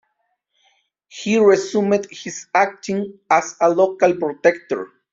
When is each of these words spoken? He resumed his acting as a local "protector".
He 1.09 1.37
resumed 1.37 2.07
his 2.09 2.47
acting 2.55 3.19
as 3.29 3.55
a 3.61 3.69
local 3.69 4.15
"protector". 4.15 4.87